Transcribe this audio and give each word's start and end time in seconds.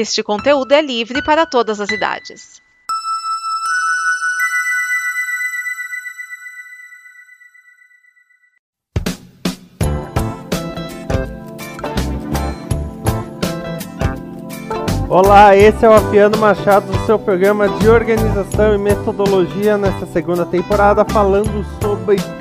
Este 0.00 0.22
conteúdo 0.22 0.70
é 0.70 0.80
livre 0.80 1.20
para 1.24 1.44
todas 1.44 1.80
as 1.80 1.90
idades. 1.90 2.62
Olá, 15.08 15.56
esse 15.56 15.84
é 15.84 15.88
o 15.88 15.92
Afiano 15.94 16.38
Machado, 16.38 16.86
do 16.92 17.04
seu 17.04 17.18
programa 17.18 17.68
de 17.68 17.88
organização 17.88 18.76
e 18.76 18.78
metodologia 18.78 19.76
nesta 19.76 20.06
segunda 20.06 20.46
temporada, 20.46 21.04
falando 21.04 21.64
sobre 21.80 21.87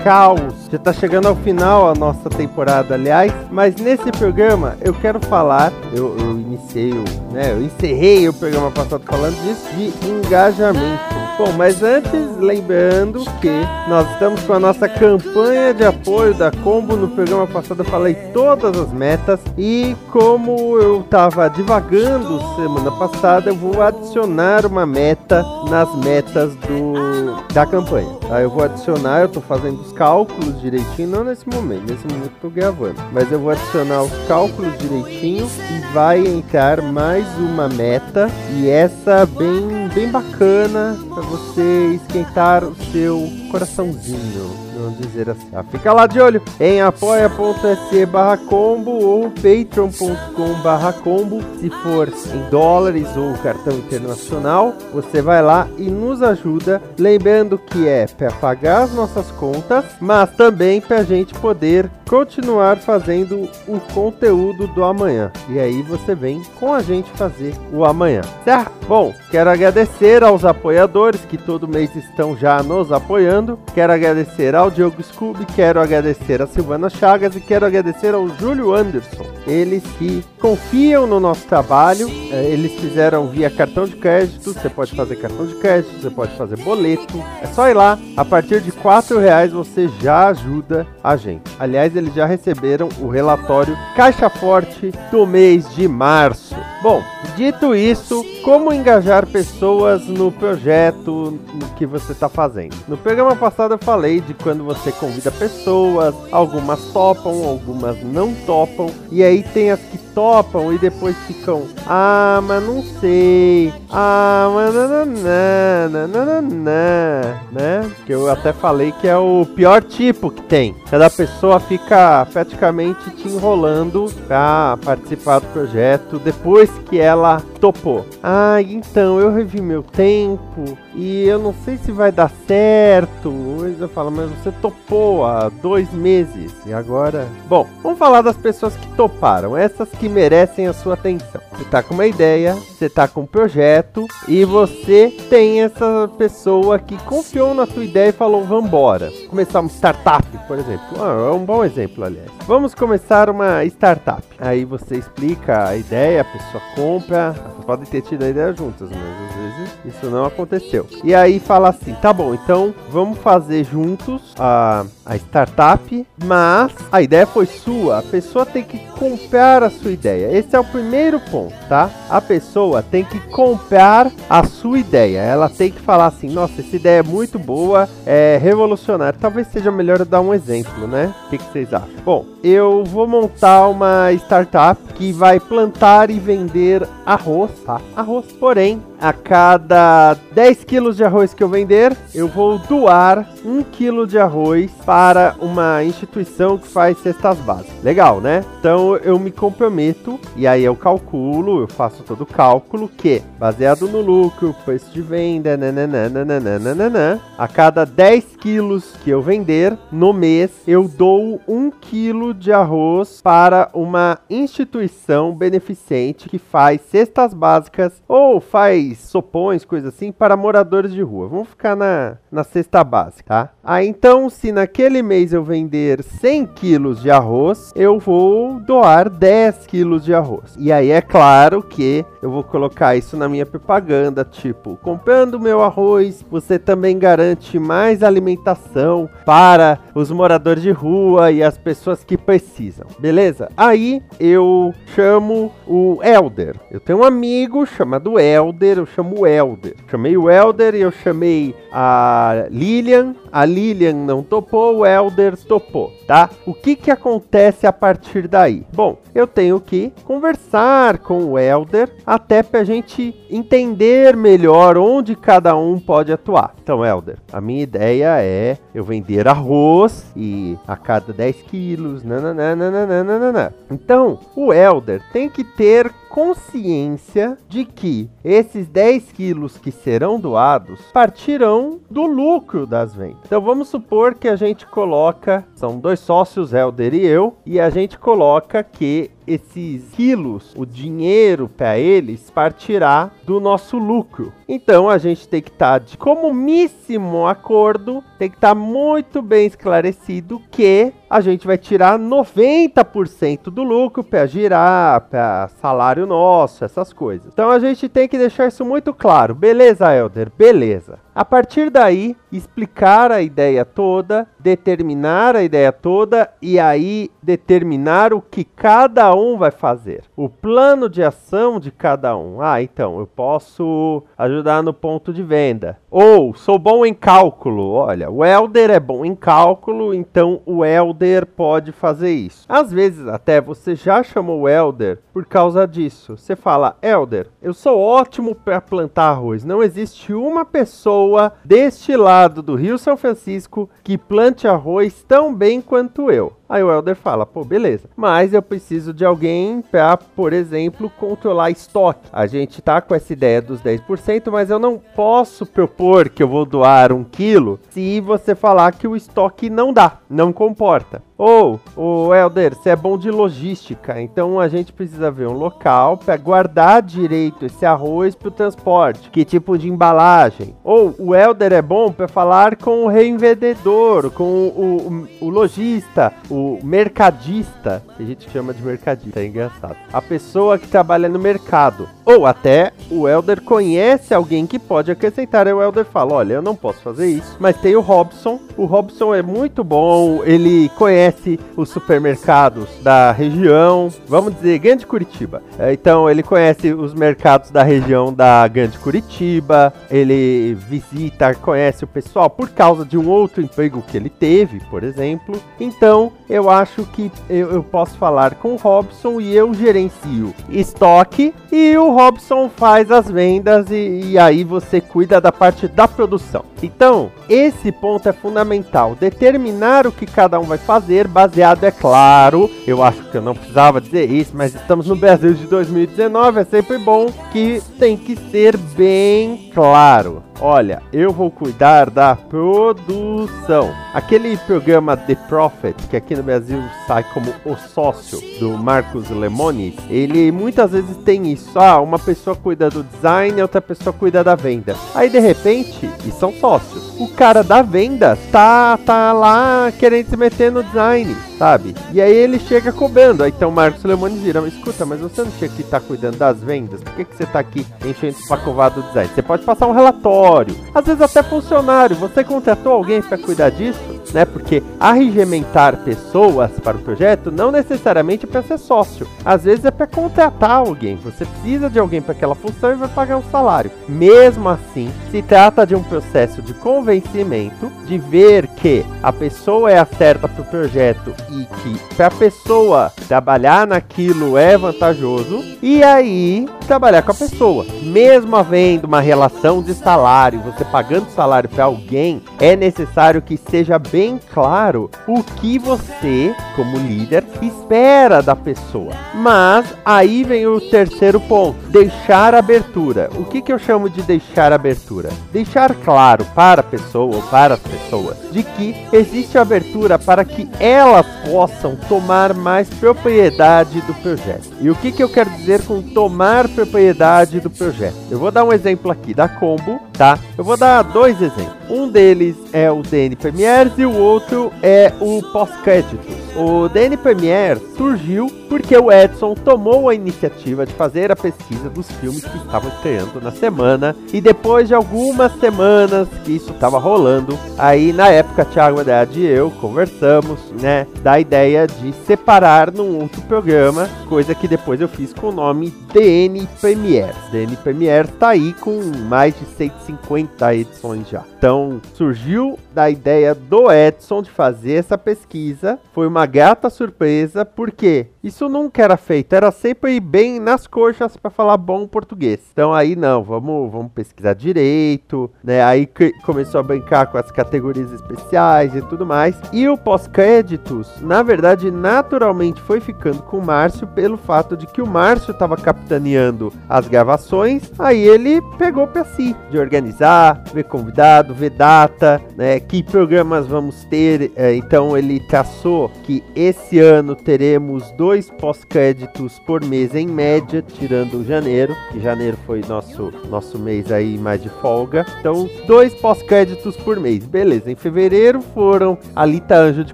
caos. 0.04 0.68
Já 0.72 0.78
está 0.78 0.94
chegando 0.94 1.28
ao 1.28 1.36
final 1.36 1.90
a 1.90 1.94
nossa 1.94 2.30
temporada, 2.30 2.96
aliás, 2.96 3.32
mas 3.52 3.76
nesse 3.76 4.12
programa 4.12 4.78
eu 4.82 4.94
quero 4.94 5.20
falar, 5.20 5.72
eu, 5.94 6.18
eu 6.18 6.32
iniciei, 6.40 6.92
o, 6.92 7.04
né, 7.34 7.52
eu 7.52 7.62
encerrei 7.62 8.28
o 8.30 8.34
programa 8.34 8.72
passado 8.72 9.04
falando 9.06 9.36
disso, 9.44 9.68
de 9.76 10.08
engajamento. 10.08 11.27
Bom, 11.38 11.52
mas 11.52 11.84
antes, 11.84 12.36
lembrando 12.40 13.24
que 13.40 13.52
nós 13.88 14.10
estamos 14.12 14.42
com 14.42 14.54
a 14.54 14.60
nossa 14.60 14.90
campanha 14.90 15.72
de 15.72 15.86
apoio 15.86 16.34
da 16.34 16.50
Combo. 16.50 16.96
No 16.96 17.10
programa 17.10 17.46
passado 17.46 17.82
eu 17.82 17.86
falei 17.86 18.16
todas 18.34 18.76
as 18.76 18.92
metas 18.92 19.40
e 19.56 19.96
como 20.12 20.80
eu 20.80 21.02
estava 21.02 21.48
divagando 21.48 22.40
semana 22.56 22.92
passada, 22.92 23.52
eu 23.52 23.56
vou 23.56 23.84
adicionar 23.84 24.66
uma 24.66 24.86
meta 24.88 25.46
nas 25.70 25.94
metas 25.98 26.56
do 26.56 27.28
da 27.54 27.66
campanha. 27.66 28.16
Tá? 28.28 28.42
Eu 28.42 28.50
vou 28.50 28.64
adicionar, 28.64 29.20
eu 29.20 29.26
estou 29.28 29.42
fazendo 29.42 29.80
os 29.82 29.92
cálculos 29.94 30.60
direitinho, 30.60 31.08
não 31.08 31.24
nesse 31.24 31.48
momento, 31.48 31.92
nesse 31.92 32.08
momento 32.08 32.34
estou 32.34 32.50
gravando, 32.50 32.96
mas 33.12 33.32
eu 33.32 33.40
vou 33.40 33.52
adicionar 33.52 34.04
os 34.04 34.28
cálculos 34.28 34.76
direitinho 34.78 35.48
e 35.72 35.94
vai 35.94 36.20
entrar 36.20 36.82
mais 36.82 37.26
uma 37.38 37.68
meta 37.70 38.30
e 38.54 38.70
essa 38.70 39.26
bem 39.26 39.77
bem 39.98 40.12
bacana 40.12 40.96
você 41.28 41.96
esquentar 41.96 42.64
o 42.64 42.76
seu 42.92 43.28
coraçãozinho 43.50 44.67
vamos 44.88 45.00
dizer 45.00 45.30
assim. 45.30 45.48
Ah, 45.54 45.64
fica 45.64 45.92
lá 45.94 46.08
de 46.08 46.20
olho 46.20 46.42
em 46.60 46.82
apoia.se 46.82 48.06
barra 48.06 48.38
combo 48.38 48.92
ou 48.92 49.30
patreon.com 49.32 50.54
barra 50.64 50.94
combo. 50.94 51.42
Se 51.60 51.70
for 51.70 52.08
em 52.08 52.50
dólares 52.50 53.08
ou 53.16 53.34
cartão 53.36 53.74
internacional, 53.78 54.74
você 54.94 55.22
vai 55.22 55.42
lá 55.42 55.68
e 55.78 55.90
nos 55.90 56.22
ajuda. 56.22 56.82
Lembrando 56.98 57.58
que 57.58 57.88
é 57.88 58.08
para 58.08 58.32
pagar 58.32 58.84
as 58.84 58.94
nossas 58.94 59.30
contas, 59.32 59.86
mas 60.00 60.32
também 60.32 60.80
para 60.80 61.00
a 61.00 61.04
gente 61.04 61.34
poder 61.36 61.90
continuar 62.08 62.78
fazendo 62.78 63.50
o 63.68 63.80
conteúdo 63.94 64.68
do 64.68 64.84
amanhã. 64.84 65.32
E 65.50 65.60
aí 65.60 65.82
você 65.82 66.16
vem 66.16 66.42
com 66.60 66.74
a 66.74 66.82
gente 66.82 67.10
fazer 67.12 67.54
o 67.72 67.84
amanhã, 67.84 68.22
certo? 68.44 68.72
Bom, 68.88 69.14
quero 69.30 69.50
agradecer 69.50 70.24
aos 70.24 70.46
apoiadores 70.46 71.26
que 71.26 71.38
todo 71.38 71.68
mês 71.68 71.94
estão 71.96 72.38
já 72.38 72.64
nos 72.64 72.92
apoiando. 72.92 73.60
Quero 73.74 73.92
agradecer 73.92 74.56
ao 74.56 74.72
Diogo 74.78 75.02
Scooby, 75.02 75.44
quero 75.56 75.82
agradecer 75.82 76.40
a 76.40 76.46
Silvana 76.46 76.88
Chagas 76.88 77.36
e 77.36 77.42
quero 77.42 77.66
agradecer 77.66 78.14
ao 78.14 78.30
Júlio 78.30 78.76
Anderson. 78.76 79.26
Eles 79.48 79.82
que 79.98 80.24
confiam 80.40 81.08
no 81.08 81.20
nosso 81.20 81.48
trabalho, 81.48 82.08
é, 82.32 82.46
eles 82.46 82.74
fizeram 82.74 83.28
via 83.28 83.50
cartão 83.50 83.86
de 83.86 83.96
crédito, 83.96 84.54
você 84.54 84.70
pode 84.70 84.96
fazer 84.96 85.16
cartão 85.16 85.48
de 85.48 85.56
crédito, 85.56 86.00
você 86.00 86.12
pode 86.12 86.38
fazer 86.38 86.58
boleto. 86.58 87.18
É 87.42 87.48
só 87.48 87.68
ir 87.68 87.74
lá, 87.74 87.98
a 88.16 88.24
partir 88.24 88.62
de 88.62 88.72
quatro 88.72 89.18
reais 89.18 89.52
você 89.52 89.90
já 90.00 90.28
ajuda 90.28 90.86
a 91.04 91.16
gente. 91.16 91.52
Aliás, 91.58 91.96
eles 91.96 92.14
já 92.14 92.28
receberam 92.28 92.88
o 93.00 93.08
relatório 93.08 93.76
Caixa 93.96 94.30
Forte 94.30 94.94
do 95.10 95.26
mês 95.26 95.68
de 95.74 95.88
março. 95.88 96.56
Bom, 96.82 97.04
dito 97.36 97.74
isso, 97.74 98.24
como 98.44 98.72
engajar 98.72 99.26
pessoas 99.26 100.06
no 100.08 100.32
projeto 100.32 101.40
que 101.76 101.86
você 101.86 102.12
está 102.12 102.30
fazendo? 102.30 102.76
No 102.88 102.96
programa 102.96 103.36
passado 103.36 103.74
eu 103.74 103.78
falei 103.80 104.22
de 104.22 104.34
quando 104.36 104.64
você 104.64 104.92
convida 104.92 105.32
pessoas, 105.32 106.14
algumas 106.32 106.80
topam, 106.94 107.44
algumas 107.44 108.02
não 108.04 108.34
topam, 108.46 108.92
e 109.12 109.24
aí 109.24 109.44
tem 109.44 109.72
as 109.72 109.80
que 109.80 109.98
topam 109.98 110.72
e 110.74 110.78
depois 110.78 111.16
ficam, 111.26 111.64
ah, 111.88 112.40
mas 112.44 112.64
não 112.64 112.84
sei, 113.00 113.74
ah, 113.92 114.50
mas 114.54 114.74
nananã, 114.74 116.08
nananã, 116.08 117.22
né? 117.52 117.92
Que 118.06 118.14
eu 118.14 118.30
até 118.30 118.54
falei 118.54 118.92
que 119.02 119.08
é 119.08 119.18
o 119.18 119.46
pior 119.56 119.84
tipo 119.84 120.30
que 120.30 120.42
tem. 120.44 120.76
Cada 120.90 121.10
pessoa 121.10 121.60
fica 121.60 122.26
praticamente 122.32 123.10
te 123.12 123.28
enrolando 123.28 124.12
pra 124.28 124.78
participar 124.84 125.40
do 125.40 125.48
projeto 125.48 126.20
depois 126.20 126.67
que 126.90 127.00
ela 127.00 127.42
topou. 127.60 128.06
Ah, 128.22 128.62
então 128.62 129.20
eu 129.20 129.34
revi 129.34 129.62
meu 129.62 129.84
tempo 129.84 130.78
e 130.98 131.28
eu 131.28 131.38
não 131.38 131.54
sei 131.64 131.78
se 131.78 131.92
vai 131.92 132.12
dar 132.12 132.32
certo. 132.48 133.30
Hoje 133.30 133.80
eu 133.80 133.88
falo, 133.88 134.10
mas 134.10 134.32
você 134.32 134.52
topou 134.52 135.24
há 135.24 135.48
dois 135.48 135.94
meses 135.94 136.52
e 136.66 136.74
agora. 136.74 137.28
Bom, 137.48 137.68
vamos 137.84 138.00
falar 138.00 138.24
das 138.24 138.36
pessoas 138.36 138.76
que 138.76 138.88
toparam, 138.96 139.56
essas 139.56 139.90
que 139.90 140.10
merecem 140.10 140.66
a 140.68 140.74
sua 140.74 140.96
atenção. 140.96 141.40
Você 141.52 141.66
tá 141.66 141.84
com 141.84 141.94
uma 141.94 142.08
ideia, 142.08 142.56
você 142.56 142.90
tá 142.90 143.08
com 143.08 143.22
um 143.22 143.26
projeto 143.28 144.08
e 144.28 144.44
você 144.44 145.16
tem 145.30 145.62
essa 145.62 146.10
pessoa 146.18 146.80
que 146.80 146.98
confiou 147.04 147.54
na 147.54 147.68
tua 147.68 147.86
ideia 147.86 148.10
e 148.10 148.14
falou: 148.14 148.44
vambora. 148.44 149.12
Começar 149.30 149.60
uma 149.60 149.70
startup, 149.70 150.26
por 150.48 150.58
exemplo. 150.58 150.88
Ah, 151.00 151.30
é 151.30 151.32
um 151.32 151.46
bom 151.46 151.64
exemplo, 151.64 152.04
aliás. 152.04 152.32
Vamos 152.48 152.74
começar 152.74 153.30
uma 153.30 153.64
startup. 153.66 154.24
Aí 154.40 154.66
você 154.66 154.96
explica 154.96 155.68
a 155.68 155.78
ideia, 155.78 156.22
a 156.22 156.26
pessoa 156.26 156.64
compra. 156.76 157.34
Vocês 157.34 157.66
podem 157.66 157.86
ter 157.86 158.02
tido 158.02 158.24
a 158.24 158.30
ideia 158.30 158.52
juntas, 158.54 158.90
mas 158.90 159.00
vezes 159.00 159.37
isso 159.86 160.10
não 160.10 160.26
aconteceu. 160.26 160.88
E 161.04 161.14
aí 161.14 161.40
fala 161.40 161.70
assim: 161.70 161.94
tá 162.02 162.12
bom, 162.12 162.34
então 162.34 162.74
vamos 162.90 163.18
fazer 163.20 163.64
juntos 163.64 164.34
a, 164.38 164.86
a 165.06 165.16
startup, 165.16 166.08
mas 166.24 166.72
a 166.92 167.02
ideia 167.02 167.26
foi 167.26 167.46
sua. 167.46 168.00
A 168.00 168.04
pessoa 168.04 168.46
tem 168.46 168.64
que 168.64 168.80
comprar 168.98 169.64
a 169.64 169.70
sua 169.70 169.92
ideia. 169.92 170.38
Esse 170.38 170.56
é 170.56 170.60
o 170.60 170.64
primeiro 170.64 171.20
ponto, 171.20 171.56
tá? 171.68 171.90
A 172.10 172.20
pessoa 172.22 172.82
tem 172.82 173.04
que 173.04 173.20
comprar 173.28 174.12
a 174.30 174.44
sua 174.44 174.80
ideia. 174.80 175.20
Ela 175.20 175.50
tem 175.50 175.72
que 175.72 175.80
falar 175.80 176.08
assim: 176.08 176.30
nossa, 176.30 176.62
essa 176.62 176.76
ideia 176.76 177.00
é 177.00 177.04
muito 177.04 177.40
boa, 177.40 177.88
é 178.06 178.40
revolucionária. 178.42 179.18
Talvez 179.20 179.48
seja 179.48 179.72
melhor 179.72 180.00
eu 180.00 180.06
dar 180.06 180.22
um 180.22 180.34
exemplo, 180.34 180.88
né? 180.88 181.14
O 181.26 181.30
que, 181.30 181.38
que 181.38 181.52
vocês 181.52 181.74
acham? 181.74 181.90
Bom, 182.04 182.26
eu 182.44 182.84
vou 182.84 183.08
montar 183.08 183.68
uma 183.68 184.12
startup 184.14 184.82
que 184.94 185.12
vai 185.12 185.40
plantar 185.40 186.10
e 186.10 186.20
vender 186.20 186.88
arroz, 187.06 187.52
tá? 187.66 187.80
Arroz. 187.96 188.26
Porém, 188.40 188.82
a 189.00 189.14
cada 189.14 190.16
10 190.34 190.64
quilos 190.64 190.98
de 190.98 191.04
arroz 191.04 191.34
que 191.34 191.44
eu 191.44 191.50
vender, 191.50 191.96
eu 192.14 192.28
vou 192.28 192.58
doar 192.58 193.28
1 193.46 193.64
quilo 193.64 194.08
de 194.08 194.18
arroz 194.18 194.72
para 194.86 195.36
uma 195.40 195.84
instituição 195.84 196.58
que 196.58 196.68
faz 196.68 196.98
cestas 197.00 197.38
básicas. 197.40 197.84
Legal, 197.84 198.20
né? 198.20 198.44
Então 198.60 198.96
eu 198.98 199.20
me 199.20 199.32
comprometo 199.32 200.20
e 200.36 200.48
aí 200.48 200.64
eu 200.64 200.76
calculo, 200.76 201.62
eu 201.62 201.68
faço 201.68 202.04
todo 202.04 202.22
o 202.22 202.26
cálculo 202.26 202.88
que, 202.88 203.22
baseado 203.40 203.88
no 203.88 204.02
lucro, 204.02 204.56
preço 204.66 204.92
de 204.92 205.02
venda, 205.02 205.56
nananana, 205.58 207.22
a 207.38 207.48
cada 207.48 207.86
10 207.86 208.38
quilos 208.40 208.94
que 209.04 209.10
eu 209.10 209.22
vender 209.22 209.78
no 209.92 210.12
mês, 210.14 210.52
eu 210.68 210.88
dou 210.88 211.40
1 211.48 211.72
quilo 211.82 212.34
de 212.34 212.52
arroz 212.52 213.22
para 213.22 213.70
uma 213.74 214.20
instituição 214.30 215.34
beneficente 215.34 216.30
que 216.30 216.38
faz 216.38 216.82
cestas 216.90 217.34
básicas 217.34 217.94
ou 218.08 218.40
faz 218.40 218.87
sopões, 218.96 219.66
coisas 219.66 219.94
assim, 219.94 220.12
para 220.12 220.38
moradores 220.38 220.92
de 220.92 221.02
rua. 221.02 221.28
Vamos 221.28 221.50
ficar 221.50 221.76
na, 221.76 222.18
na 222.32 222.44
cesta 222.44 222.84
básica, 222.84 223.46
tá? 223.46 223.54
Ah, 223.70 223.84
então, 223.84 224.30
se 224.30 224.50
naquele 224.50 225.04
mês 225.04 225.34
eu 225.34 225.44
vender 225.44 226.02
100 226.02 226.46
quilos 226.46 227.02
de 227.02 227.12
arroz, 227.12 227.74
eu 227.76 228.00
vou 228.00 228.62
doar 228.62 229.10
10 229.10 229.68
quilos 229.68 230.06
de 230.06 230.14
arroz. 230.14 230.56
E 230.58 230.72
aí 230.72 230.90
é 230.90 231.02
claro 231.02 231.62
que 231.62 232.06
eu 232.22 232.32
vou 232.32 232.46
colocar 232.46 232.96
isso 232.96 233.18
na 233.18 233.28
minha 233.28 233.46
propaganda, 233.46 234.24
tipo, 234.24 234.78
comprando 234.82 235.38
meu 235.38 235.62
arroz, 235.62 236.26
você 236.32 236.58
também 236.58 236.98
garante 236.98 237.60
mais 237.60 238.04
alimentação 238.04 239.10
para 239.26 239.80
os 239.94 240.10
moradores 240.12 240.64
de 240.64 240.72
rua 240.72 241.30
e 241.34 241.44
as 241.44 241.58
pessoas 241.58 242.06
que 242.06 242.18
precisam, 242.18 242.88
beleza? 243.00 243.50
Aí 243.58 244.02
eu 244.18 244.74
chamo 244.96 245.52
o 245.68 246.00
Elder. 246.02 246.56
Eu 246.72 246.80
tenho 246.80 247.00
um 247.00 247.04
amigo 247.04 247.66
chamado 247.66 248.18
Elder 248.18 248.78
eu 248.78 248.86
chamo 248.86 249.20
o 249.20 249.28
Elder. 249.28 249.76
Chamei 249.92 250.16
o 250.16 250.30
Elder 250.30 250.74
e 250.74 250.82
eu 250.82 250.92
chamei 250.92 251.54
a 251.70 252.48
Lilian. 252.50 253.14
A 253.30 253.44
Lilian 253.58 253.94
não 253.94 254.22
topou, 254.22 254.78
o 254.78 254.86
Elder 254.86 255.36
topou, 255.36 255.92
tá? 256.06 256.30
O 256.46 256.54
que 256.54 256.76
que 256.76 256.92
acontece 256.92 257.66
a 257.66 257.74
partir 257.74 258.28
daí? 258.28 258.64
Bom, 258.72 259.00
eu 259.16 259.26
tenho 259.26 259.60
que 259.60 259.92
conversar 260.04 261.00
com 261.00 261.26
o 261.26 261.40
Elder 261.40 261.92
até 262.06 262.44
pra 262.44 262.64
gente 262.64 263.16
entender 263.32 264.16
melhor 264.16 264.78
onde 264.78 265.16
cada 265.16 265.56
um 265.56 265.80
pode 265.80 266.12
atuar. 266.12 266.57
Então, 266.68 266.86
Helder, 266.86 267.18
a 267.32 267.40
minha 267.40 267.64
ideia 267.64 268.22
é 268.22 268.58
eu 268.76 268.84
vender 268.84 269.26
arroz 269.26 270.12
e 270.18 270.58
a 270.68 270.76
cada 270.76 271.14
10 271.14 271.44
quilos, 271.44 272.04
nananana. 272.04 273.56
Então, 273.72 274.20
o 274.36 274.52
Helder 274.52 275.02
tem 275.14 275.30
que 275.30 275.46
ter 275.46 275.90
consciência 276.10 277.38
de 277.48 277.64
que 277.64 278.10
esses 278.22 278.68
10 278.68 279.14
quilos 279.14 279.58
que 279.58 279.72
serão 279.72 280.20
doados 280.20 280.82
partirão 280.92 281.80
do 281.90 282.06
lucro 282.06 282.66
das 282.68 282.94
vendas. 282.94 283.20
Então 283.24 283.40
vamos 283.40 283.70
supor 283.70 284.16
que 284.16 284.28
a 284.28 284.36
gente 284.36 284.66
coloca, 284.66 285.46
são 285.56 285.80
dois 285.80 286.02
sócios, 286.02 286.54
Helder 286.54 286.94
e 286.94 287.06
eu, 287.06 287.38
e 287.46 287.62
a 287.62 287.70
gente 287.70 287.98
coloca 287.98 288.62
que 288.62 289.12
esses 289.28 289.84
quilos, 289.92 290.54
o 290.56 290.66
dinheiro 290.66 291.50
para 291.50 291.78
eles 291.78 292.32
partirá 292.32 293.12
do 293.24 293.40
nosso 293.40 293.78
lucro. 293.78 294.34
Então 294.48 294.90
a 294.90 294.98
gente 294.98 295.28
tem 295.28 295.42
que 295.42 295.50
estar 295.50 295.80
tá 295.80 295.86
de 295.86 295.98
comumíssimo 295.98 297.28
acordo, 297.28 298.04
tem 298.18 298.30
que 298.30 298.38
estar 298.38 298.50
tá 298.50 298.56
muito 298.56 299.22
bem 299.22 299.46
esclarecido 299.46 300.42
que 300.50 300.94
a 301.10 301.22
gente 301.22 301.48
vai 301.48 301.58
tirar 301.58 301.98
90% 301.98 303.44
do 303.50 303.64
lucro 303.64 304.04
para 304.04 304.26
girar, 304.26 305.02
para 305.02 305.48
salário 305.62 306.06
nosso, 306.06 306.66
essas 306.66 306.92
coisas. 306.92 307.28
Então 307.32 307.50
a 307.50 307.60
gente 307.60 307.88
tem 307.88 308.08
que 308.08 308.18
deixar 308.18 308.48
isso 308.48 308.66
muito 308.66 308.94
claro. 308.94 309.34
Beleza, 309.34 309.94
Elder? 309.94 310.32
Beleza. 310.38 311.00
A 311.18 311.26
partir 311.26 311.72
daí, 311.72 312.16
explicar 312.32 313.12
a 313.12 313.24
ideia 313.24 313.66
toda, 313.66 314.28
determinar 314.38 315.36
a 315.36 315.42
ideia 315.42 315.72
toda 315.72 316.30
e 316.40 316.60
aí 316.60 317.10
determinar 317.24 318.14
o 318.14 318.22
que 318.22 318.44
cada 318.44 319.12
um 319.16 319.36
vai 319.36 319.50
fazer. 319.50 320.04
O 320.16 320.30
plano 320.30 320.88
de 320.88 321.02
ação 321.02 321.60
de 321.60 321.72
cada 321.72 322.16
um. 322.16 322.40
Ah, 322.40 322.62
então 322.62 323.00
eu 323.00 323.08
posso 323.08 324.04
ajudar 324.16 324.62
no 324.62 324.72
ponto 324.72 325.12
de 325.12 325.24
venda. 325.24 325.80
Ou 325.90 326.34
sou 326.36 326.60
bom 326.60 326.86
em 326.86 326.94
cálculo. 326.94 327.72
Olha, 327.72 328.10
o 328.12 328.24
Elder 328.24 328.72
é 328.72 328.80
bom 328.80 329.06
em 329.06 329.16
cálculo, 329.16 329.94
então 329.94 330.42
o 330.46 330.66
Elder 330.66 331.26
pode 331.26 331.72
fazer 331.72 332.12
isso. 332.12 332.46
Às 332.50 332.74
vezes 332.74 333.08
até 333.08 333.40
você 333.40 333.74
já 333.74 334.04
chamou 334.04 334.42
o 334.42 334.50
Elder 334.50 335.00
por 335.14 335.26
causa 335.26 335.66
disso. 335.66 336.18
Você 336.18 336.36
fala: 336.36 336.76
"Elder, 336.82 337.28
eu 337.42 337.54
sou 337.54 337.80
ótimo 337.80 338.36
para 338.36 338.60
plantar 338.60 339.12
arroz. 339.12 339.46
Não 339.46 339.64
existe 339.64 340.14
uma 340.14 340.44
pessoa 340.44 341.32
deste 341.44 341.96
lado 341.96 342.42
do 342.42 342.56
Rio 342.56 342.78
São 342.78 342.98
Francisco 342.98 343.70
que 343.82 343.98
plante 343.98 344.46
arroz 344.46 345.06
tão 345.08 345.34
bem 345.34 345.62
quanto 345.62 346.12
eu. 346.12 346.34
Aí 346.50 346.64
o 346.64 346.72
Elder 346.72 346.96
fala, 346.96 347.26
pô, 347.26 347.44
beleza. 347.44 347.90
Mas 347.96 348.34
eu 348.34 348.42
preciso 348.42 348.94
de 348.94 349.04
alguém 349.04 349.62
para, 349.62 349.98
por 349.98 350.32
exemplo, 350.32 350.90
controlar 350.90 351.52
estoque. 351.52 352.08
A 352.12 352.26
gente 352.26 352.62
tá 352.62 352.80
com 352.82 352.96
essa 352.96 353.12
ideia 353.12 353.42
dos 353.42 353.62
10%, 353.62 354.32
mas 354.32 354.50
eu 354.50 354.58
não 354.58 354.78
posso 354.78 355.46
propor 355.46 356.10
que 356.10 356.24
eu 356.24 356.28
vou 356.28 356.46
doar 356.46 356.94
um 356.94 357.04
quilo 357.04 357.60
se 357.70 358.00
você 358.00 358.34
falar 358.34 358.72
que 358.74 358.88
o 358.88 358.96
estoque 358.96 359.50
não 359.50 359.74
dá, 359.74 360.00
não 360.10 360.32
comporta. 360.32 361.02
Ou, 361.18 361.60
o 361.76 362.14
Elder, 362.14 362.56
você 362.56 362.70
é 362.70 362.76
bom 362.76 362.98
de 362.98 363.10
logística, 363.10 364.00
então 364.00 364.40
a 364.40 364.48
gente 364.48 364.72
precisa 364.72 365.10
ver 365.10 365.28
um 365.28 365.34
local 365.34 365.98
para 365.98 366.16
guardar 366.16 366.82
direito 366.84 367.46
esse 367.46 367.66
arroz 367.66 368.14
para 368.14 368.28
o 368.28 368.32
transporte. 368.32 369.10
Que 369.10 369.26
tipo 369.26 369.58
de 369.58 369.68
embalagem? 369.68 370.56
Ou 370.64 370.94
o 371.00 371.16
Elder 371.16 371.54
é 371.54 371.62
bom 371.62 371.92
para 371.92 372.08
falar 372.08 372.56
com 372.56 372.86
o 372.86 372.88
reinvendedor, 372.88 374.12
com 374.12 374.24
o, 374.24 375.08
o, 375.22 375.26
o 375.26 375.30
lojista, 375.30 376.14
o 376.30 376.60
mercadista, 376.64 377.84
que 377.96 378.04
a 378.04 378.06
gente 378.06 378.30
chama 378.30 378.54
de 378.54 378.62
mercadista, 378.62 379.20
é 379.20 379.26
engraçado. 379.26 379.76
A 379.92 380.02
pessoa 380.02 380.60
que 380.60 380.68
trabalha 380.68 381.10
no 381.10 381.18
mercado. 381.18 381.90
Ou 382.06 382.26
até 382.26 382.72
o 382.90 383.08
Elder 383.08 383.42
conhece 383.42 384.14
alguém 384.14 384.46
que 384.46 384.58
pode 384.58 384.92
acrescentar. 384.92 385.48
Aí 385.48 385.54
o 385.54 385.62
Elder 385.62 385.84
fala: 385.84 386.14
Olha, 386.14 386.36
eu 386.36 386.42
não 386.42 386.56
posso 386.56 386.80
fazer 386.82 387.08
isso, 387.08 387.36
mas 387.40 387.58
tem 387.58 387.76
o 387.76 387.82
Robson. 387.82 388.40
O 388.56 388.66
Robson 388.66 389.14
é 389.14 389.22
muito 389.22 389.64
bom, 389.64 390.24
ele 390.24 390.70
conhece 390.70 391.07
os 391.56 391.70
supermercados 391.70 392.70
da 392.82 393.12
região, 393.12 393.90
vamos 394.08 394.36
dizer, 394.36 394.60
Grande 394.60 394.86
Curitiba. 394.86 395.42
É, 395.60 395.74
então 395.74 396.10
ele 396.10 396.24
conhece 396.24 396.74
os 396.74 396.94
mercados 396.94 397.52
da 397.52 397.64
região 397.64 398.14
da 398.14 398.48
Grande 398.48 398.78
Curitiba, 398.78 399.74
ele 399.90 400.56
visita, 400.68 401.34
conhece 401.36 401.84
o 401.84 401.88
pessoal 401.88 402.30
por 402.30 402.50
causa 402.50 402.86
de 402.86 402.98
um 402.98 403.08
outro 403.08 403.42
emprego 403.42 403.84
que 403.88 403.98
ele 403.98 404.10
teve, 404.10 404.60
por 404.70 404.84
exemplo. 404.84 405.42
Então 405.60 406.12
eu 406.30 406.50
acho 406.50 406.84
que 406.86 407.12
eu, 407.30 407.52
eu, 407.52 407.64
posso 407.64 407.98
falar 407.98 408.36
com 408.36 408.54
o 408.54 408.58
Robson 408.58 409.20
e 409.20 409.36
eu 409.36 409.54
gerencio 409.54 410.34
estoque 410.50 411.34
e 411.52 411.78
o 411.78 411.92
Robson 411.92 412.50
faz 412.50 412.92
as 412.92 413.10
vendas 413.10 413.70
e, 413.70 414.02
e 414.12 414.20
aí 414.20 414.44
você 414.44 414.82
cuida 414.82 415.22
da 415.22 415.32
parte 415.32 415.68
da 415.68 415.88
produção. 415.88 416.44
Então, 416.62 417.12
esse 417.30 417.72
ponto 417.72 418.10
é 418.10 418.14
fundamental. 418.14 418.96
Determinar 418.96 419.86
o 419.86 419.92
que 419.92 420.06
cada 420.06 420.40
um 420.40 420.44
vai 420.44 420.58
fazer, 420.58 420.97
baseado, 421.06 421.66
é 421.66 421.72
claro. 421.72 422.50
Eu 422.66 422.82
acho 422.82 423.04
que 423.12 423.18
eu 423.18 423.22
não 423.22 423.36
precisava 423.36 423.82
dizer 423.82 424.10
isso, 424.10 424.32
mas 424.34 424.56
estamos 424.56 424.88
no 424.88 424.96
Brasil 424.96 425.34
de 425.34 425.46
2019. 425.48 426.40
É 426.40 426.46
sempre 426.46 426.78
bom 426.78 427.08
que 427.34 427.62
tem 427.78 427.98
que 427.98 428.16
ser 428.32 428.56
bem 428.56 429.52
claro. 429.54 430.24
Olha, 430.40 430.84
eu 430.94 431.12
vou 431.12 431.32
cuidar 431.32 431.90
da 431.90 432.16
produção. 432.16 433.74
Aquele 433.92 434.38
programa 434.38 434.96
The 434.96 435.16
Prophet, 435.16 435.76
que 435.90 435.98
aqui 435.98 436.16
no 436.16 436.22
Brasil 436.22 436.62
sai 436.86 437.04
como 437.12 437.34
O 437.44 437.56
Sócio, 437.56 438.20
do 438.40 438.52
Marcos 438.52 439.10
Lemonis, 439.10 439.74
ele 439.90 440.32
muitas 440.32 440.72
vezes 440.72 440.96
tem 440.98 441.32
isso. 441.32 441.58
Ah, 441.58 441.82
uma 441.82 441.98
pessoa 441.98 442.36
cuida 442.36 442.70
do 442.70 442.84
design, 442.84 443.42
outra 443.42 443.62
pessoa 443.62 443.92
cuida 443.92 444.24
da 444.24 444.36
venda. 444.36 444.76
Aí 444.94 445.10
de 445.10 445.20
repente, 445.20 445.90
e 446.06 446.12
são 446.12 446.32
sócios, 446.34 447.00
o 447.00 447.08
cara 447.08 447.44
da 447.44 447.64
venda 447.64 448.18
tá, 448.32 448.78
tá 448.86 449.14
lá 449.14 449.72
querendo 449.80 450.10
se 450.10 450.18
meter 450.18 450.52
no 450.52 450.64
design 450.64 451.16
sabe? 451.38 451.76
E 451.94 452.02
aí 452.02 452.16
ele 452.16 452.40
chega 452.40 452.72
cobrando. 452.72 453.24
Aí 453.24 453.34
então 453.36 453.50
o 453.50 453.52
Marcos 453.52 453.84
Lemones 453.84 454.22
vira, 454.22 454.46
escuta, 454.48 454.86
mas 454.86 455.00
você 455.00 455.22
não 455.22 455.32
tinha 455.32 455.50
que 455.50 455.62
estar 455.62 455.80
tá 455.80 455.86
cuidando 455.86 456.18
das 456.18 456.40
vendas? 456.40 456.82
Por 456.82 456.94
que, 456.94 457.06
que 457.06 457.16
você 457.16 457.24
está 457.24 457.40
aqui 457.40 457.66
enchendo 457.86 458.18
o 458.18 458.28
pacovado 458.28 458.82
do 458.82 458.88
design? 458.88 459.10
Você 459.14 459.22
pode 459.22 459.44
passar 459.44 459.68
um 459.68 459.74
relatório, 459.74 460.56
às 460.74 460.86
vezes 460.86 461.02
até 461.02 461.22
funcionário. 461.24 461.96
Você 461.98 462.24
contratou 462.24 462.74
alguém 462.74 463.02
para 463.02 463.18
cuidar 463.18 463.50
disso? 463.50 463.80
Né? 464.14 464.26
Porque 464.26 464.64
arregimentar 464.80 465.78
pessoas 465.78 466.52
para 466.64 466.78
o 466.78 466.82
projeto 466.82 467.32
não 467.32 467.52
necessariamente 467.52 468.26
é 468.26 468.30
para 468.30 468.42
ser 468.42 468.58
sócio. 468.58 469.08
Às 469.24 469.44
vezes 469.44 469.66
é 469.66 469.72
para 469.72 469.86
contratar 469.86 470.52
alguém. 470.52 470.96
Você 470.98 471.26
precisa 471.26 471.70
de 471.70 471.78
alguém 471.78 472.02
para 472.02 472.14
aquela 472.14 472.36
função 472.36 472.72
e 472.72 472.76
vai 472.76 472.88
pagar 472.88 473.18
um 473.18 473.24
salário. 473.30 473.72
Mesmo 473.88 474.48
assim, 474.48 474.92
se 475.12 475.22
trata 475.22 475.66
de 475.66 475.76
um 475.76 475.84
processo 475.84 476.42
de 476.42 476.54
convencimento, 476.54 477.70
de 477.86 477.98
ver 477.98 478.48
que 478.48 478.86
a 479.04 479.12
pessoa 479.12 479.72
é 479.72 479.78
a 479.78 479.86
certa 479.86 480.28
para 480.28 480.42
o 480.42 480.46
projeto 480.46 481.14
e 481.30 481.46
que 481.46 481.96
para 481.96 482.08
a 482.08 482.12
pessoa 482.12 482.92
trabalhar 483.08 483.68
naquilo 483.68 484.38
é 484.38 484.58
vantajoso 484.58 485.44
e 485.62 485.84
aí 485.84 486.48
trabalhar 486.68 487.02
com 487.02 487.12
a 487.12 487.16
pessoa. 487.16 487.66
Mesmo 487.82 488.36
havendo 488.36 488.86
uma 488.86 489.00
relação 489.00 489.62
de 489.62 489.74
salário, 489.74 490.42
você 490.42 490.66
pagando 490.66 491.10
salário 491.10 491.50
para 491.50 491.64
alguém, 491.64 492.22
é 492.40 492.56
necessário 492.56 493.22
que 493.22 493.38
seja 493.38 493.80
bem 493.80 494.20
claro 494.34 494.92
o 495.08 495.24
que 495.24 495.58
você, 495.58 496.36
como 496.56 496.78
líder, 496.78 497.24
espera 497.42 498.22
da 498.22 498.36
pessoa. 498.36 498.92
Mas 499.16 499.74
aí 499.86 500.24
vem 500.24 500.46
o 500.46 500.60
terceiro 500.60 501.20
ponto: 501.22 501.58
deixar 501.70 502.36
abertura. 502.36 503.10
O 503.16 503.24
que, 503.24 503.42
que 503.42 503.52
eu 503.52 503.60
chamo 503.60 503.90
de 503.90 504.02
deixar 504.02 504.52
abertura? 504.52 505.10
Deixar 505.32 505.74
claro 505.74 506.26
para 506.36 506.62
a 506.62 506.64
pessoa 506.64 507.16
ou 507.16 507.22
para 507.24 507.54
as 507.54 507.60
pessoas 507.60 508.18
de 508.32 508.44
que 508.44 508.76
existe 508.92 509.38
abertura 509.38 509.98
para 509.98 510.24
que 510.26 510.50
elas 510.60 511.06
possam 511.28 511.76
tomar 511.76 512.34
mais 512.34 512.70
propriedade 512.70 513.82
do 513.82 513.94
projeto. 513.96 514.50
E 514.62 514.70
o 514.70 514.76
que, 514.76 514.92
que 514.92 515.04
eu 515.04 515.10
quero 515.10 515.30
dizer 515.32 515.62
com 515.64 515.82
tomar 515.82 516.48
propriedade 516.48 517.40
do 517.40 517.50
projeto? 517.50 517.98
Eu 518.10 518.18
vou 518.18 518.32
dar 518.32 518.44
um 518.44 518.54
exemplo 518.54 518.90
aqui 518.90 519.14
da 519.14 519.28
Combo, 519.28 519.80
tá? 519.94 520.18
Eu 520.38 520.44
vou 520.44 520.56
dar 520.56 520.82
dois 520.84 521.22
exemplos. 521.22 521.56
Um 521.70 521.90
deles 521.90 522.36
é 522.54 522.72
o 522.72 522.82
DN 522.82 523.16
Premiere 523.16 523.72
e 523.78 523.86
o 523.86 523.96
outro 523.96 524.52
é 524.62 524.94
o 525.02 525.22
pós-créditos. 525.22 526.27
O 526.38 526.70
DN 526.70 526.96
Premiere 526.98 527.60
surgiu 527.76 528.30
porque 528.48 528.78
o 528.78 528.92
Edson 528.92 529.34
tomou 529.34 529.90
a 529.90 529.96
iniciativa 529.96 530.68
de 530.68 530.74
fazer 530.74 531.12
a 531.12 531.16
pesquisa 531.16 531.68
dos 531.68 531.90
filmes 531.94 532.24
que 532.24 532.38
estavam 532.38 532.70
estreando 532.70 533.20
na 533.20 533.32
semana 533.32 533.96
e 534.14 534.22
depois 534.22 534.68
de 534.68 534.76
algumas 534.76 535.32
semanas 535.40 536.08
que 536.24 536.36
isso 536.36 536.52
estava 536.52 536.78
rolando, 536.78 537.38
aí 537.58 537.92
na 537.92 538.10
época 538.10 538.46
Thiago 538.46 538.80
Haddad 538.80 539.20
e 539.20 539.26
eu 539.26 539.50
conversamos, 539.50 540.40
né, 540.62 540.86
da 541.02 541.20
ideia 541.20 541.66
de 541.66 541.92
separar 542.06 542.72
num 542.72 543.02
outro 543.02 543.22
programa, 543.24 543.90
coisa 544.08 544.36
que 544.36 544.48
depois 544.48 544.80
eu 544.80 544.88
fiz 544.88 545.14
com 545.14 545.30
o 545.30 545.32
nome 545.32 545.74
DN 545.92 546.48
Premiere. 546.62 547.16
DN 547.32 547.56
Premiere 547.58 548.08
tá 548.10 548.30
aí 548.30 548.54
com 548.54 548.80
mais 549.10 549.34
de 549.38 549.46
150 549.46 550.54
edições 550.54 551.10
já. 551.10 551.24
Então, 551.38 551.82
surgiu 551.96 552.60
da 552.74 552.90
ideia 552.90 553.34
do 553.34 553.72
Edson 553.72 554.22
de 554.22 554.30
fazer 554.30 554.74
essa 554.74 554.98
pesquisa. 554.98 555.80
Foi 555.94 556.08
uma 556.08 556.27
gata 556.28 556.70
surpresa, 556.70 557.44
porque 557.44 558.08
isso 558.24 558.50
nunca 558.50 558.84
era 558.84 558.98
feito, 558.98 559.34
era 559.34 559.52
sempre 559.52 559.96
ir 559.96 560.00
bem 560.00 560.40
nas 560.40 560.68
coxas 560.68 561.16
para 561.16 561.32
falar 561.32 561.58
bom 561.58 561.88
português. 561.88 562.42
Então 562.52 562.74
aí 562.74 562.96
não, 562.96 563.24
vamos, 563.24 563.72
vamos 563.72 563.92
pesquisar 563.94 564.34
direito, 564.34 565.32
né? 565.44 565.64
Aí 565.64 565.90
começou 566.26 566.60
a 566.60 566.64
brincar 566.64 567.08
com 567.08 567.18
as 567.18 567.32
categorias 567.32 567.92
especiais 567.92 568.76
e 568.76 568.82
tudo 568.82 569.06
mais. 569.06 569.36
E 569.54 569.68
o 569.68 569.78
pós-créditos, 569.78 571.02
na 571.02 571.24
verdade, 571.24 571.72
naturalmente 571.72 572.62
foi 572.62 572.80
ficando 572.80 573.24
com 573.24 573.38
o 573.38 573.46
Márcio 573.46 573.88
pelo 573.88 574.18
fato 574.18 574.58
de 574.58 574.68
que 574.68 574.82
o 574.82 574.88
Márcio 574.88 575.32
estava 575.32 575.56
capitaneando 575.56 576.52
as 576.68 576.88
gravações. 576.88 577.72
Aí 577.80 578.02
ele 578.02 578.42
pegou 578.58 578.88
para 578.88 579.06
si 579.06 579.36
de 579.50 579.58
organizar, 579.58 580.44
ver 580.54 580.66
convidado, 580.66 581.34
ver 581.34 581.52
data, 581.52 582.22
né? 582.36 582.60
Que 582.60 582.84
programas 582.84 583.48
vamos 583.48 583.86
ter. 583.86 584.32
É, 584.36 584.54
então 584.56 584.98
ele 584.98 585.20
traçou 585.22 585.90
que 586.04 586.17
esse 586.36 586.80
ano 586.80 587.16
teremos 587.16 587.92
dois 587.92 588.30
pós-créditos 588.30 589.40
por 589.40 589.64
mês 589.64 589.96
em 589.96 590.08
média, 590.08 590.62
tirando 590.62 591.26
janeiro, 591.26 591.76
que 591.92 592.00
janeiro 592.00 592.38
foi 592.46 592.62
nosso 592.68 593.12
nosso 593.30 593.58
mês 593.58 593.92
aí 593.92 594.18
mais 594.18 594.42
de 594.42 594.50
folga. 594.50 595.06
Então, 595.20 595.50
dois 595.66 595.94
pós-créditos 595.96 596.76
por 596.78 597.00
mês. 597.00 597.26
Beleza. 597.26 597.72
Em 597.72 597.76
fevereiro 597.76 598.42
foram 598.42 598.98
Alita 599.16 599.56
Anjo 599.56 599.84
de 599.84 599.94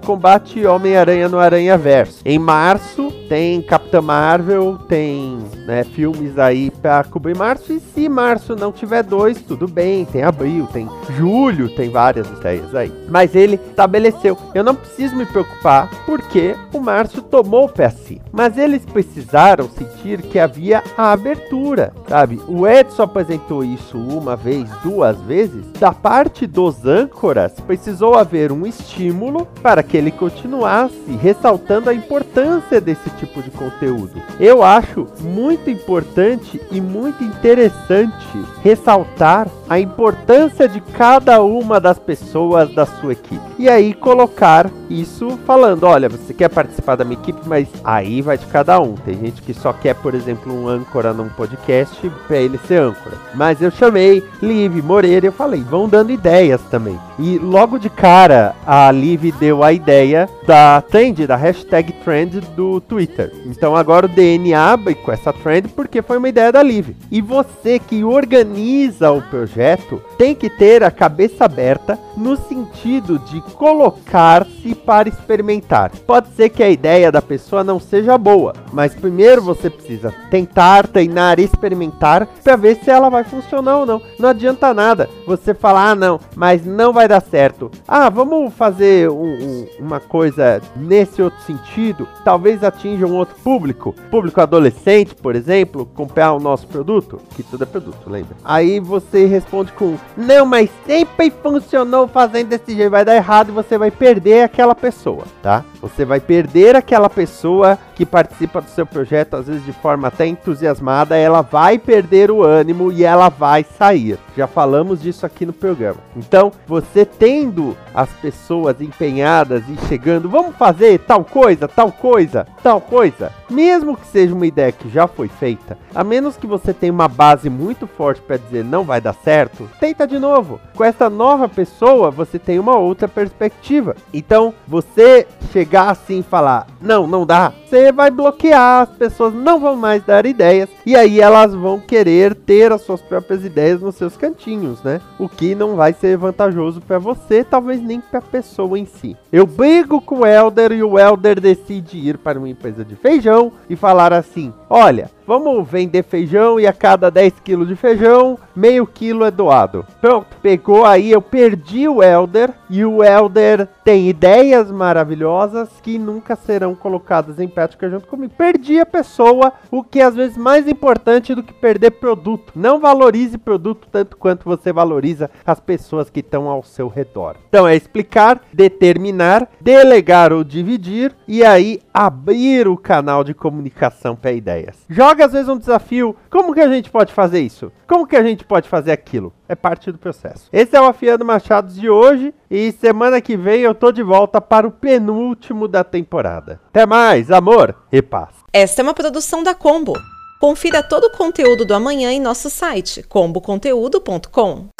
Combate 0.00 0.58
e 0.58 0.66
Homem-Aranha 0.66 1.28
no 1.28 1.38
Aranha 1.38 1.78
Verso. 1.78 2.20
Em 2.24 2.38
março 2.38 3.12
tem 3.28 3.62
Capitã 3.62 4.00
Marvel, 4.00 4.78
tem 4.88 5.38
né, 5.66 5.84
filmes 5.84 6.38
aí 6.38 6.70
para 6.70 7.04
cobrir 7.04 7.36
março. 7.36 7.72
E 7.72 7.80
se 7.80 8.08
março 8.08 8.54
não 8.54 8.72
tiver 8.72 9.02
dois, 9.02 9.40
tudo 9.40 9.66
bem. 9.66 10.04
Tem 10.04 10.22
abril, 10.22 10.68
tem 10.72 10.88
julho, 11.16 11.68
tem 11.68 11.90
várias 11.90 12.28
ideias 12.28 12.74
aí. 12.74 12.92
Mas 13.08 13.34
ele 13.34 13.58
estabeleceu: 13.70 14.36
eu 14.54 14.62
não 14.62 14.74
preciso 14.74 15.16
me 15.16 15.26
preocupar 15.26 15.88
porque 16.06 16.54
o 16.72 16.80
março 16.80 17.22
tomou 17.22 17.68
pé 17.68 17.86
assim. 17.86 18.20
Mas 18.32 18.58
eles 18.58 18.84
precisaram 18.84 19.68
sentir 19.68 20.22
que 20.22 20.38
havia 20.38 20.82
a 20.96 21.12
abertura, 21.12 21.92
sabe? 22.08 22.40
O 22.48 22.66
Edson 22.66 23.02
apresentou 23.02 23.64
isso 23.64 23.96
uma 23.96 24.36
vez, 24.36 24.68
duas 24.82 25.20
vezes. 25.22 25.64
Da 25.78 25.92
parte 25.92 26.46
dos 26.46 26.84
âncoras, 26.84 27.52
precisou 27.60 28.14
haver 28.14 28.52
um 28.52 28.66
estímulo 28.66 29.46
para 29.62 29.82
que 29.82 29.96
ele 29.96 30.10
continuasse 30.10 31.12
ressaltando 31.20 31.90
a 31.90 31.94
importância 31.94 32.80
desse 32.80 33.10
tipo 33.14 33.42
de 33.42 33.50
conteúdo. 33.50 34.20
Eu 34.38 34.62
acho 34.62 35.06
muito 35.20 35.70
importante 35.70 36.60
e 36.70 36.80
muito 36.80 37.22
interessante 37.22 38.26
ressaltar 38.62 39.48
a 39.68 39.78
importância 39.78 40.68
de 40.68 40.80
cada 40.80 41.42
uma 41.42 41.80
das 41.80 41.98
pessoas 41.98 42.72
da 42.74 42.84
sua 42.84 43.12
equipe. 43.12 43.40
E 43.58 43.68
aí 43.68 43.94
colocar 43.94 44.70
isso 44.90 45.38
falando, 45.46 45.84
olha, 45.84 46.08
você 46.08 46.34
quer 46.34 46.48
participar 46.48 46.96
da 46.96 47.04
minha 47.04 47.18
equipe, 47.18 47.40
mas 47.46 47.68
aí 47.82 48.20
vai 48.20 48.36
de 48.36 48.46
cada 48.46 48.78
um. 48.80 48.94
Tem 48.94 49.18
gente 49.18 49.42
que 49.42 49.54
só 49.54 49.72
quer, 49.72 49.94
por 49.94 50.14
exemplo, 50.14 50.52
um 50.52 50.68
âncora 50.68 51.12
num 51.12 51.28
podcast 51.28 52.10
para 52.26 52.36
ele 52.36 52.58
ser 52.66 52.80
âncora. 52.80 53.16
Mas 53.34 53.62
eu 53.62 53.70
chamei 53.70 54.22
Liv 54.42 54.82
Moreira 54.82 55.26
e 55.26 55.28
eu 55.28 55.32
falei, 55.32 55.62
vão 55.62 55.88
dando 55.88 56.12
ideias 56.12 56.60
também. 56.70 56.98
E 57.18 57.38
logo 57.38 57.78
de 57.78 57.88
cara, 57.88 58.54
a 58.66 58.90
Liv 58.90 59.32
deu 59.38 59.62
a 59.62 59.72
ideia 59.72 60.28
da 60.46 60.80
trend, 60.82 61.26
da 61.26 61.36
hashtag 61.36 61.92
trend 62.04 62.40
do 62.56 62.80
Twitter. 62.80 63.32
Então 63.46 63.74
agora 63.76 64.06
o 64.06 64.08
DNA 64.08 64.74
com 65.04 65.12
essa 65.12 65.32
trend 65.32 65.68
porque 65.68 66.02
foi 66.02 66.18
uma 66.18 66.28
ideia 66.28 66.52
da 66.52 66.62
Liv. 66.62 66.90
E 67.10 67.20
você 67.20 67.78
que 67.78 68.04
organiza 68.04 69.10
o 69.10 69.22
projeto 69.22 69.53
projeto 69.54 70.02
tem 70.16 70.34
que 70.34 70.48
ter 70.48 70.82
a 70.82 70.90
cabeça 70.90 71.44
aberta 71.44 71.98
no 72.16 72.36
sentido 72.36 73.18
de 73.18 73.40
colocar-se 73.54 74.74
para 74.74 75.08
experimentar. 75.08 75.90
Pode 76.06 76.28
ser 76.34 76.48
que 76.48 76.62
a 76.62 76.70
ideia 76.70 77.10
da 77.10 77.22
pessoa 77.22 77.64
não 77.64 77.80
seja 77.80 78.16
boa, 78.16 78.54
mas 78.72 78.94
primeiro 78.94 79.42
você 79.42 79.68
precisa 79.68 80.14
tentar, 80.30 80.86
treinar, 80.86 81.38
experimentar 81.40 82.26
para 82.42 82.56
ver 82.56 82.76
se 82.76 82.90
ela 82.90 83.08
vai 83.08 83.24
funcionar 83.24 83.78
ou 83.78 83.86
não. 83.86 84.02
Não 84.18 84.28
adianta 84.28 84.72
nada 84.72 85.08
você 85.26 85.54
falar, 85.54 85.90
ah, 85.90 85.94
não, 85.94 86.20
mas 86.36 86.64
não 86.64 86.92
vai 86.92 87.08
dar 87.08 87.20
certo. 87.20 87.70
Ah, 87.86 88.08
vamos 88.08 88.52
fazer 88.54 89.10
um, 89.10 89.24
um, 89.24 89.66
uma 89.78 90.00
coisa 90.00 90.60
nesse 90.76 91.20
outro 91.22 91.40
sentido, 91.42 92.08
talvez 92.24 92.62
atinja 92.62 93.06
um 93.06 93.14
outro 93.14 93.34
público, 93.42 93.94
público 94.10 94.40
adolescente, 94.40 95.14
por 95.14 95.34
exemplo, 95.34 95.86
comprar 95.94 96.32
o 96.32 96.40
nosso 96.40 96.66
produto, 96.66 97.20
que 97.34 97.42
tudo 97.42 97.64
é 97.64 97.66
produto, 97.66 98.08
lembra? 98.08 98.36
Aí 98.44 98.80
você 98.80 99.26
responde 99.26 99.72
com, 99.72 99.96
não, 100.16 100.46
mas 100.46 100.70
sempre 100.86 101.30
funcionou 101.30 102.06
fazendo 102.06 102.48
desse 102.48 102.74
jeito, 102.74 102.90
vai 102.90 103.04
dar 103.04 103.16
errado 103.16 103.48
e 103.48 103.52
você 103.52 103.76
vai 103.76 103.90
perder 103.90 104.42
aquela 104.42 104.74
pessoa, 104.74 105.24
tá? 105.42 105.64
Você 105.80 106.04
vai 106.04 106.20
perder 106.20 106.76
aquela 106.76 107.10
pessoa 107.10 107.78
que 107.94 108.06
participa 108.06 108.60
do 108.60 108.70
seu 108.70 108.86
projeto, 108.86 109.34
às 109.34 109.46
vezes 109.46 109.64
de 109.64 109.72
forma 109.72 110.08
até 110.08 110.26
entusiasmada, 110.26 111.16
ela 111.16 111.42
vai 111.42 111.78
perder 111.78 112.30
o 112.30 112.42
ânimo 112.42 112.90
e 112.90 113.04
ela 113.04 113.28
vai 113.28 113.64
sair. 113.78 114.18
Já 114.36 114.46
falamos 114.46 115.02
disso 115.02 115.24
aqui 115.24 115.46
no 115.46 115.52
programa. 115.52 115.98
Então, 116.16 116.52
você 116.66 117.04
tendo 117.04 117.76
as 117.94 118.08
pessoas 118.10 118.80
empenhadas 118.80 119.62
e 119.68 119.76
chegando, 119.88 120.28
vamos 120.28 120.56
fazer 120.56 120.98
tal 121.00 121.24
coisa, 121.24 121.68
tal 121.68 121.92
coisa, 121.92 122.46
tal 122.62 122.80
coisa, 122.80 123.32
mesmo 123.48 123.96
que 123.96 124.06
seja 124.06 124.34
uma 124.34 124.46
ideia 124.46 124.72
que 124.72 124.88
já 124.88 125.06
foi 125.06 125.28
feita, 125.28 125.78
a 125.94 126.02
menos 126.02 126.36
que 126.36 126.46
você 126.46 126.72
tenha 126.72 126.92
uma 126.92 127.08
base 127.08 127.48
muito 127.48 127.86
forte 127.86 128.20
para 128.20 128.36
dizer 128.36 128.64
não 128.64 128.84
vai 128.84 129.00
dar 129.00 129.14
certo, 129.14 129.68
tenta 129.94 130.06
de 130.06 130.18
novo. 130.18 130.60
Com 130.74 130.84
essa 130.84 131.08
nova 131.08 131.48
pessoa, 131.48 132.10
você 132.10 132.38
tem 132.38 132.58
uma 132.58 132.76
outra 132.76 133.06
perspectiva. 133.06 133.94
Então, 134.12 134.52
você 134.66 135.26
chegar 135.52 135.90
assim 135.90 136.18
e 136.18 136.22
falar, 136.22 136.66
não, 136.80 137.06
não 137.06 137.24
dá, 137.24 137.52
você 137.74 137.90
vai 137.90 138.08
bloquear, 138.08 138.82
as 138.82 138.90
pessoas 138.90 139.34
não 139.34 139.58
vão 139.58 139.74
mais 139.74 140.00
dar 140.04 140.24
ideias 140.26 140.68
e 140.86 140.94
aí 140.94 141.20
elas 141.20 141.52
vão 141.52 141.80
querer 141.80 142.32
ter 142.32 142.70
as 142.70 142.82
suas 142.82 143.02
próprias 143.02 143.44
ideias 143.44 143.80
nos 143.80 143.96
seus 143.96 144.16
cantinhos, 144.16 144.80
né? 144.84 145.00
O 145.18 145.28
que 145.28 145.56
não 145.56 145.74
vai 145.74 145.92
ser 145.92 146.16
vantajoso 146.16 146.80
para 146.80 147.00
você, 147.00 147.42
talvez 147.42 147.82
nem 147.82 148.00
para 148.00 148.20
a 148.20 148.22
pessoa 148.22 148.78
em 148.78 148.84
si. 148.84 149.16
Eu 149.32 149.44
brigo 149.44 150.00
com 150.00 150.20
o 150.20 150.26
Elder 150.26 150.70
e 150.70 150.84
o 150.84 150.96
Elder 150.96 151.40
decide 151.40 151.98
ir 151.98 152.16
para 152.16 152.38
uma 152.38 152.48
empresa 152.48 152.84
de 152.84 152.94
feijão 152.94 153.50
e 153.68 153.74
falar 153.74 154.12
assim: 154.12 154.52
"Olha, 154.70 155.10
Vamos 155.26 155.66
vender 155.66 156.02
feijão 156.02 156.60
e 156.60 156.66
a 156.66 156.72
cada 156.72 157.10
10 157.10 157.40
quilos 157.42 157.66
de 157.66 157.74
feijão, 157.74 158.38
meio 158.54 158.86
quilo 158.86 159.24
é 159.24 159.30
doado. 159.30 159.86
Pronto, 159.98 160.26
pegou 160.42 160.84
aí, 160.84 161.10
eu 161.10 161.22
perdi 161.22 161.88
o 161.88 162.02
Elder 162.02 162.50
e 162.68 162.84
o 162.84 163.02
Elder 163.02 163.66
tem 163.82 164.08
ideias 164.10 164.70
maravilhosas 164.70 165.70
que 165.82 165.98
nunca 165.98 166.36
serão 166.36 166.74
colocadas 166.74 167.40
em 167.40 167.48
junto 167.90 168.06
comigo. 168.06 168.34
Perdi 168.36 168.78
a 168.78 168.86
pessoa, 168.86 169.52
o 169.70 169.82
que 169.82 170.00
é 170.00 170.04
às 170.04 170.14
vezes 170.14 170.36
mais 170.36 170.68
importante 170.68 171.34
do 171.34 171.42
que 171.42 171.52
perder 171.52 171.92
produto. 171.92 172.52
Não 172.54 172.78
valorize 172.78 173.38
produto 173.38 173.88
tanto 173.90 174.16
quanto 174.16 174.44
você 174.44 174.72
valoriza 174.72 175.30
as 175.44 175.60
pessoas 175.60 176.10
que 176.10 176.20
estão 176.20 176.48
ao 176.48 176.62
seu 176.62 176.88
redor. 176.88 177.36
Então 177.48 177.66
é 177.66 177.74
explicar, 177.74 178.40
determinar, 178.52 179.48
delegar 179.60 180.32
ou 180.32 180.44
dividir 180.44 181.14
e 181.26 181.44
aí 181.44 181.80
abrir 181.92 182.68
o 182.68 182.76
canal 182.76 183.24
de 183.24 183.34
comunicação 183.34 184.16
para 184.16 184.32
ideias. 184.32 184.84
Joga 184.88 185.26
às 185.26 185.32
vezes 185.32 185.48
um 185.48 185.58
desafio. 185.58 186.16
Como 186.30 186.54
que 186.54 186.60
a 186.60 186.68
gente 186.68 186.90
pode 186.90 187.12
fazer 187.12 187.40
isso? 187.40 187.72
Como 187.86 188.06
que 188.06 188.16
a 188.16 188.22
gente 188.22 188.44
pode 188.44 188.68
fazer 188.68 188.92
aquilo? 188.92 189.32
É 189.48 189.54
parte 189.54 189.92
do 189.92 189.98
processo. 189.98 190.48
Esse 190.52 190.76
é 190.76 190.80
o 190.80 190.84
Afiando 190.84 191.24
Machados 191.24 191.76
de 191.76 191.88
hoje 191.88 192.34
e 192.50 192.72
semana 192.72 193.20
que 193.20 193.36
vem 193.36 193.60
eu 193.60 193.74
tô 193.74 193.92
de 193.92 194.02
volta 194.02 194.40
para 194.40 194.66
o 194.66 194.70
penúltimo 194.70 195.68
da 195.68 195.84
temporada. 195.84 196.63
Até 196.74 196.86
mais, 196.86 197.30
amor 197.30 197.72
e 197.92 198.02
paz. 198.02 198.30
Esta 198.52 198.82
é 198.82 198.82
uma 198.82 198.94
produção 198.94 199.44
da 199.44 199.54
Combo. 199.54 199.92
Confira 200.40 200.82
todo 200.82 201.04
o 201.04 201.16
conteúdo 201.16 201.64
do 201.64 201.72
amanhã 201.72 202.10
em 202.10 202.20
nosso 202.20 202.50
site 202.50 203.00
comboconteúdo.com. 203.04 204.73